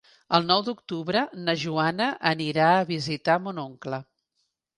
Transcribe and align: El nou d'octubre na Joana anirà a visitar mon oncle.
El 0.35 0.45
nou 0.51 0.61
d'octubre 0.69 1.21
na 1.49 1.55
Joana 1.65 2.07
anirà 2.31 2.71
a 2.79 2.89
visitar 2.93 3.37
mon 3.45 3.61
oncle. 3.67 4.03